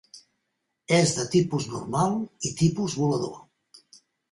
[0.99, 2.17] És de tipus normal
[2.51, 3.39] i tipus volador.